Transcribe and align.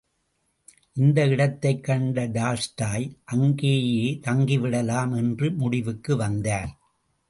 இந்த 0.93 1.27
இடத்தைக் 1.27 1.83
கண்ட 1.83 2.25
டால்ஸ்டாய் 2.27 3.17
அங்கேயே 3.23 4.19
தங்கி 4.21 4.57
விடலாம் 4.57 5.13
என்ற 5.13 5.49
முடிவுக்கு 5.51 6.15
வந்தார். 6.15 6.71